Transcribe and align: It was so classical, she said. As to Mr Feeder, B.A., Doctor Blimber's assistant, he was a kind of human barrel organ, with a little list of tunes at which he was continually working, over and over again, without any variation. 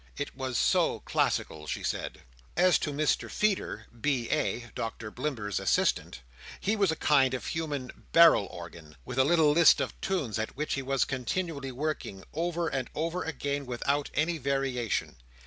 It 0.17 0.35
was 0.35 0.57
so 0.57 1.01
classical, 1.01 1.67
she 1.67 1.83
said. 1.83 2.21
As 2.57 2.79
to 2.79 2.91
Mr 2.91 3.29
Feeder, 3.29 3.85
B.A., 4.01 4.71
Doctor 4.73 5.11
Blimber's 5.11 5.59
assistant, 5.59 6.21
he 6.59 6.75
was 6.75 6.89
a 6.91 6.95
kind 6.95 7.35
of 7.35 7.45
human 7.45 7.91
barrel 8.11 8.47
organ, 8.47 8.95
with 9.05 9.19
a 9.19 9.23
little 9.23 9.51
list 9.51 9.79
of 9.79 10.01
tunes 10.01 10.39
at 10.39 10.55
which 10.57 10.73
he 10.73 10.81
was 10.81 11.05
continually 11.05 11.71
working, 11.71 12.23
over 12.33 12.67
and 12.67 12.89
over 12.95 13.23
again, 13.23 13.67
without 13.67 14.09
any 14.15 14.39
variation. 14.39 15.17